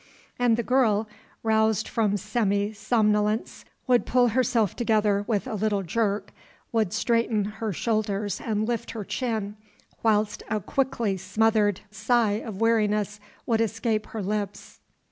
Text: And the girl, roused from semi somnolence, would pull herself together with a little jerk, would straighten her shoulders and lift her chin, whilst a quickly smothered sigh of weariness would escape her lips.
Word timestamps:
And 0.39 0.57
the 0.57 0.63
girl, 0.63 1.07
roused 1.43 1.87
from 1.87 2.17
semi 2.17 2.73
somnolence, 2.73 3.65
would 3.85 4.07
pull 4.07 4.29
herself 4.29 4.75
together 4.75 5.23
with 5.27 5.45
a 5.45 5.53
little 5.53 5.83
jerk, 5.83 6.33
would 6.71 6.91
straighten 6.91 7.45
her 7.45 7.71
shoulders 7.71 8.41
and 8.43 8.67
lift 8.67 8.89
her 8.97 9.03
chin, 9.03 9.57
whilst 10.01 10.41
a 10.49 10.59
quickly 10.59 11.17
smothered 11.17 11.81
sigh 11.91 12.41
of 12.43 12.59
weariness 12.59 13.19
would 13.45 13.61
escape 13.61 14.07
her 14.07 14.23
lips. 14.23 14.79